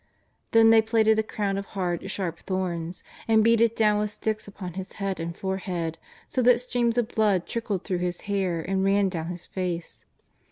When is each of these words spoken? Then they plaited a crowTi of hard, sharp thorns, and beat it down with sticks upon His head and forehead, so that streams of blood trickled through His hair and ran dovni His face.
Then 0.49 0.71
they 0.71 0.81
plaited 0.81 1.19
a 1.19 1.21
crowTi 1.21 1.59
of 1.59 1.65
hard, 1.77 2.09
sharp 2.09 2.39
thorns, 2.39 3.03
and 3.27 3.43
beat 3.43 3.61
it 3.61 3.75
down 3.75 3.99
with 3.99 4.09
sticks 4.09 4.47
upon 4.47 4.73
His 4.73 4.93
head 4.93 5.19
and 5.19 5.37
forehead, 5.37 5.99
so 6.27 6.41
that 6.41 6.59
streams 6.59 6.97
of 6.97 7.07
blood 7.09 7.45
trickled 7.45 7.83
through 7.83 7.99
His 7.99 8.21
hair 8.21 8.63
and 8.63 8.83
ran 8.83 9.11
dovni 9.11 9.29
His 9.33 9.45
face. 9.45 10.05